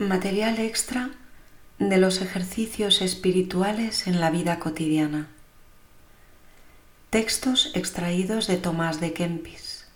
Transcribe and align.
Material 0.00 0.58
extra 0.60 1.10
de 1.78 1.98
los 1.98 2.22
ejercicios 2.22 3.02
espirituales 3.02 4.06
en 4.06 4.18
la 4.18 4.30
vida 4.30 4.58
cotidiana. 4.58 5.28
Textos 7.10 7.70
extraídos 7.74 8.46
de 8.46 8.56
Tomás 8.56 8.98
de 8.98 9.12
Kempis. 9.12 9.86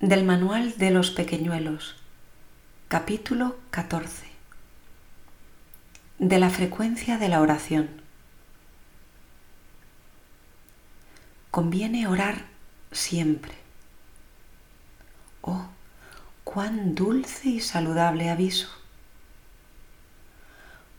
Del 0.00 0.24
Manual 0.24 0.76
de 0.76 0.90
los 0.90 1.12
Pequeñuelos. 1.12 1.94
Capítulo 2.88 3.56
14. 3.70 4.26
De 6.18 6.38
la 6.40 6.50
frecuencia 6.50 7.16
de 7.16 7.28
la 7.28 7.40
oración. 7.40 7.90
Conviene 11.52 12.08
orar 12.08 12.46
siempre. 12.90 13.54
Oh, 15.42 15.68
cuán 16.50 16.94
dulce 16.94 17.50
y 17.50 17.60
saludable 17.60 18.30
aviso. 18.30 18.70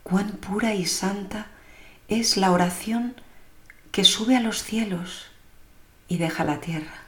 Cuán 0.04 0.30
pura 0.34 0.74
y 0.74 0.86
santa 0.86 1.48
es 2.06 2.36
la 2.36 2.52
oración 2.52 3.20
que 3.90 4.04
sube 4.04 4.36
a 4.36 4.40
los 4.40 4.62
cielos 4.62 5.26
y 6.06 6.18
deja 6.18 6.44
la 6.44 6.60
tierra. 6.60 7.02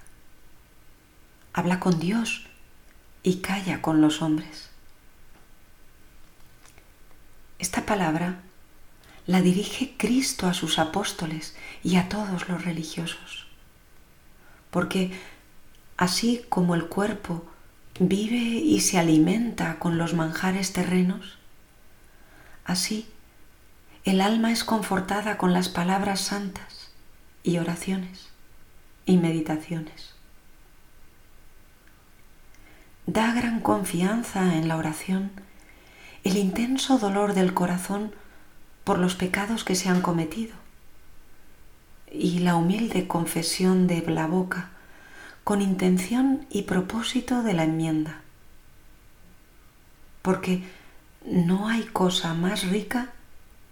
Habla 1.53 1.79
con 1.79 2.01
Dios 2.01 2.49
y 3.23 3.37
calla 3.43 3.81
con 3.81 4.01
los 4.01 4.23
hombres. 4.23 4.71
Esta 7.61 7.87
palabra 7.87 8.43
la 9.25 9.41
dirige 9.41 9.95
Cristo 9.97 10.49
a 10.49 10.55
sus 10.55 10.81
apóstoles 10.81 11.55
y 11.85 11.95
a 11.95 12.09
todos 12.09 12.49
los 12.49 12.65
religiosos, 12.65 13.47
porque 14.73 15.13
así 15.97 16.45
como 16.49 16.75
el 16.75 16.87
cuerpo 16.87 17.47
vive 18.09 18.37
y 18.37 18.81
se 18.81 18.99
alimenta 18.99 19.79
con 19.79 19.99
los 19.99 20.15
manjares 20.15 20.73
terrenos, 20.73 21.39
así 22.65 23.09
el 24.05 24.21
alma 24.21 24.51
es 24.51 24.65
confortada 24.65 25.39
con 25.39 25.53
las 25.53 25.69
palabras 25.69 26.21
santas 26.21 26.93
y 27.43 27.59
oraciones 27.59 28.29
y 29.07 29.17
meditaciones. 29.17 30.15
Da 33.07 33.33
gran 33.33 33.61
confianza 33.61 34.57
en 34.57 34.69
la 34.69 34.77
oración 34.77 35.31
el 36.25 36.37
intenso 36.37 36.99
dolor 36.99 37.35
del 37.35 37.55
corazón 37.55 38.15
por 38.85 38.99
los 38.99 39.15
pecados 39.15 39.65
que 39.65 39.75
se 39.75 39.89
han 39.89 40.03
cometido 40.03 40.55
y 42.11 42.41
la 42.41 42.57
humilde 42.57 43.07
confesión 43.07 43.87
de 43.87 44.03
la 44.03 44.27
boca 44.27 44.71
con 45.45 45.61
intención 45.61 46.47
y 46.51 46.63
propósito 46.63 47.43
de 47.43 47.53
la 47.53 47.65
enmienda. 47.65 48.21
Porque 50.23 50.63
no 51.25 51.69
hay 51.69 51.85
cosa 51.85 52.35
más 52.35 52.69
rica 52.69 53.09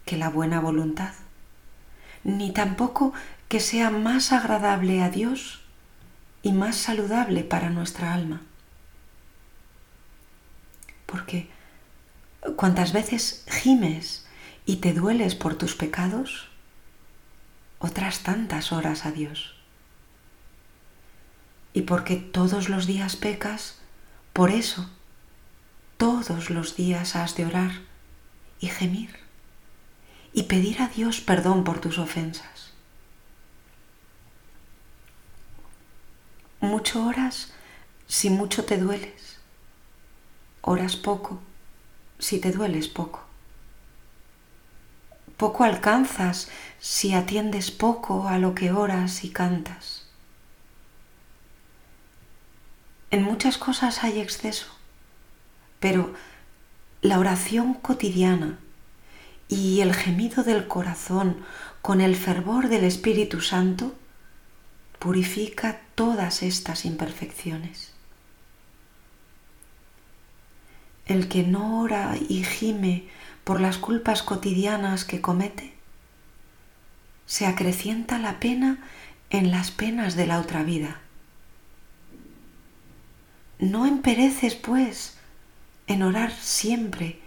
que 0.05 0.17
la 0.17 0.29
buena 0.29 0.61
voluntad, 0.61 1.13
ni 2.25 2.53
tampoco 2.53 3.13
que 3.49 3.61
sea 3.61 3.91
más 3.91 4.33
agradable 4.33 5.03
a 5.03 5.11
Dios 5.11 5.63
y 6.43 6.53
más 6.53 6.77
saludable 6.77 7.45
para 7.45 7.71
nuestra 7.71 8.15
alma. 8.15 8.41
Porque 11.07 11.49
cuantas 12.57 12.93
veces 12.93 13.45
gimes 13.49 14.27
y 14.67 14.77
te 14.77 14.93
dueles 14.93 15.35
por 15.35 15.57
tus 15.57 15.75
pecados, 15.75 16.49
otras 17.79 18.21
tantas 18.21 18.73
horas 18.73 19.07
a 19.07 19.13
Dios 19.13 19.60
y 21.73 21.83
porque 21.83 22.17
todos 22.17 22.69
los 22.69 22.87
días 22.87 23.17
pecas, 23.17 23.77
por 24.33 24.51
eso 24.51 24.89
todos 26.01 26.49
los 26.49 26.77
días 26.77 27.15
has 27.15 27.37
de 27.37 27.45
orar 27.45 27.73
y 28.59 28.69
gemir 28.69 29.19
y 30.33 30.45
pedir 30.45 30.81
a 30.81 30.89
Dios 30.89 31.21
perdón 31.21 31.63
por 31.63 31.79
tus 31.79 31.99
ofensas. 31.99 32.73
Mucho 36.61 37.05
oras 37.05 37.53
si 38.07 38.31
mucho 38.31 38.65
te 38.65 38.79
dueles. 38.79 39.39
Oras 40.63 40.97
poco 40.97 41.41
si 42.19 42.39
te 42.39 42.51
dueles 42.53 42.89
poco. 42.89 43.23
Poco 45.37 45.65
alcanzas 45.65 46.49
si 46.79 47.13
atiendes 47.13 47.71
poco 47.71 48.27
a 48.29 48.39
lo 48.39 48.55
que 48.55 48.73
oras 48.73 49.25
y 49.25 49.31
cantas. 49.31 50.10
En 53.11 53.25
muchas 53.25 53.59
cosas 53.59 54.05
hay 54.05 54.21
exceso, 54.21 54.67
pero 55.81 56.15
la 57.03 57.19
oración 57.19 57.75
cotidiana 57.75 58.59
y 59.49 59.81
el 59.81 59.95
gemido 59.95 60.45
del 60.45 60.69
corazón 60.69 61.39
con 61.83 62.01
el 62.01 62.15
fervor 62.15 62.69
del 62.69 62.85
Espíritu 62.85 63.41
Santo 63.41 63.97
purifica 65.01 65.81
todas 65.97 66.45
estas 66.45 66.85
imperfecciones. 66.85 67.93
El 71.07 71.27
que 71.27 71.43
no 71.43 71.81
ora 71.81 72.15
y 72.29 72.45
gime 72.45 73.09
por 73.43 73.61
las 73.61 73.79
culpas 73.79 74.23
cotidianas 74.23 75.05
que 75.05 75.21
comete, 75.21 75.75
se 77.27 77.47
acrecienta 77.47 78.21
la 78.21 78.39
pena 78.39 78.79
en 79.31 79.51
las 79.51 79.73
penas 79.73 80.15
de 80.15 80.29
la 80.29 80.39
otra 80.39 80.63
vida 80.63 81.01
no 83.61 83.87
empereces, 83.87 84.55
pues, 84.55 85.19
en 85.87 86.03
orar 86.03 86.33
siempre 86.33 87.21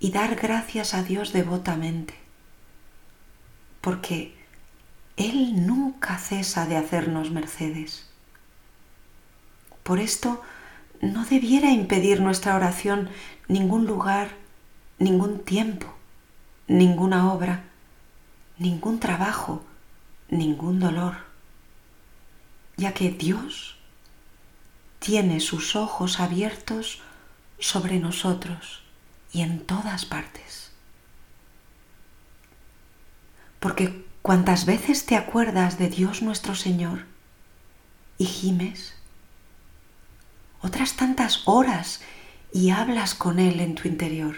y 0.00 0.10
dar 0.12 0.34
gracias 0.34 0.94
a 0.94 1.02
Dios 1.02 1.32
devotamente, 1.32 2.14
porque 3.82 4.34
Él 5.16 5.66
nunca 5.66 6.16
cesa 6.16 6.66
de 6.66 6.76
hacernos 6.76 7.30
mercedes. 7.30 8.08
Por 9.82 10.00
esto 10.00 10.42
no 11.02 11.24
debiera 11.26 11.70
impedir 11.70 12.20
nuestra 12.20 12.56
oración 12.56 13.10
ningún 13.46 13.86
lugar, 13.86 14.30
ningún 14.98 15.44
tiempo, 15.44 15.86
ninguna 16.66 17.32
obra, 17.32 17.64
ningún 18.56 19.00
trabajo, 19.00 19.62
ningún 20.30 20.80
dolor, 20.80 21.16
ya 22.76 22.94
que 22.94 23.10
Dios 23.10 23.77
tiene 24.98 25.40
sus 25.40 25.76
ojos 25.76 26.20
abiertos 26.20 27.00
sobre 27.58 27.98
nosotros 27.98 28.82
y 29.32 29.42
en 29.42 29.60
todas 29.64 30.04
partes. 30.04 30.70
Porque 33.60 34.04
cuantas 34.22 34.66
veces 34.66 35.06
te 35.06 35.16
acuerdas 35.16 35.78
de 35.78 35.88
Dios 35.88 36.22
nuestro 36.22 36.54
Señor 36.54 37.06
y 38.18 38.26
gimes, 38.26 38.94
otras 40.60 40.94
tantas 40.94 41.42
horas 41.46 42.00
y 42.52 42.70
hablas 42.70 43.14
con 43.14 43.38
Él 43.38 43.60
en 43.60 43.74
tu 43.74 43.88
interior. 43.88 44.36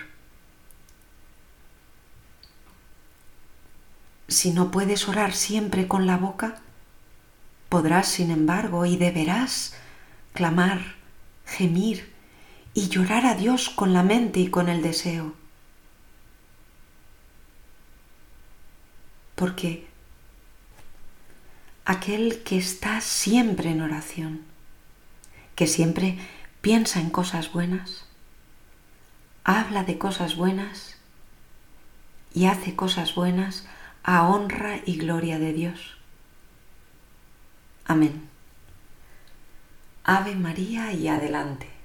Si 4.29 4.53
no 4.53 4.71
puedes 4.71 5.09
orar 5.09 5.33
siempre 5.33 5.89
con 5.89 6.07
la 6.07 6.17
boca, 6.17 6.61
podrás, 7.69 8.07
sin 8.09 8.31
embargo, 8.31 8.87
y 8.87 8.97
deberás 8.97 9.75
clamar, 10.33 10.97
gemir 11.47 12.13
y 12.75 12.89
llorar 12.89 13.27
a 13.27 13.35
Dios 13.35 13.69
con 13.69 13.93
la 13.93 14.03
mente 14.03 14.41
y 14.41 14.49
con 14.49 14.69
el 14.69 14.83
deseo. 14.83 15.35
Porque 19.35 19.89
aquel 21.85 22.43
que 22.43 22.59
está 22.59 23.01
siempre 23.01 23.71
en 23.71 23.81
oración, 23.81 24.43
que 25.57 25.67
siempre 25.67 26.19
piensa 26.61 27.01
en 27.01 27.11
cosas 27.11 27.53
buenas, 27.53 28.05
habla 29.45 29.85
de 29.85 29.99
cosas 29.99 30.37
buenas 30.37 30.97
y 32.33 32.47
hace 32.47 32.77
cosas 32.77 33.15
buenas 33.15 33.67
a 34.03 34.29
honra 34.29 34.81
y 34.87 34.97
gloria 34.97 35.39
de 35.39 35.53
Dios. 35.53 35.97
Amén. 37.87 38.30
Ave 40.05 40.35
María 40.35 40.93
y 40.93 41.09
adelante. 41.09 41.80